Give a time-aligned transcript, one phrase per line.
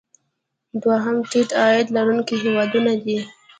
[0.81, 3.19] دوهم د ټیټ عاید لرونکي هیوادونه دي.